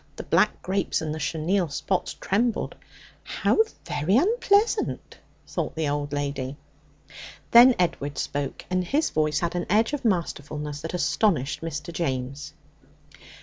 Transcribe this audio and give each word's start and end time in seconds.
The 0.15 0.23
black 0.23 0.63
grapes 0.63 0.99
and 1.01 1.13
the 1.13 1.19
chenille 1.19 1.69
spots 1.69 2.15
trembled. 2.15 2.73
'How 3.23 3.59
very 3.85 4.17
unpleasant!' 4.17 5.19
thought 5.45 5.75
the 5.75 5.87
old 5.89 6.11
lady. 6.11 6.57
Then 7.51 7.75
Edward 7.77 8.17
spoke, 8.17 8.65
and 8.71 8.83
his 8.83 9.11
voice 9.11 9.41
had 9.41 9.53
an 9.53 9.67
edge 9.69 9.93
of 9.93 10.03
masterfulness 10.03 10.81
that 10.81 10.95
astonished 10.95 11.61
Mr. 11.61 11.93
James. 11.93 12.53